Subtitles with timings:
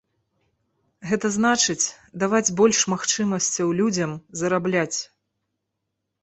[1.09, 1.83] Гэта значыць,
[2.23, 4.99] даваць больш магчымасцяў людзям зарабляць.